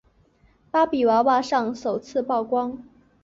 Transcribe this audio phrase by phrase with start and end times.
[0.71, 2.83] 芭比娃娃上首次曝光。